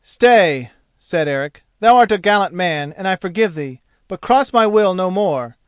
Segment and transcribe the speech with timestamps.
[0.03, 4.65] "Stay," said Eric; "thou art a gallant man and I forgive thee: but cross my
[4.65, 5.55] will no more.